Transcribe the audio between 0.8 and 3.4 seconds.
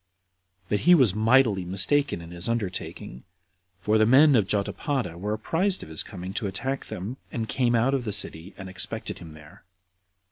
was mightily mistaken in his undertaking;